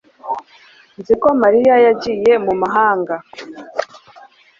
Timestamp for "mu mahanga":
2.45-3.15